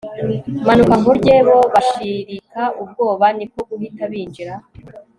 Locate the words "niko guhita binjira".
3.37-4.53